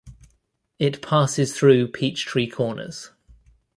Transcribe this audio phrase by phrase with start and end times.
[0.79, 3.11] It passes through Peachtree Corners.